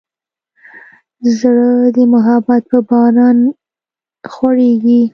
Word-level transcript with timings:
زړه 1.37 1.67
د 1.95 1.97
محبت 2.13 2.61
په 2.71 2.77
باران 2.89 3.37
غوړېږي. 4.31 5.01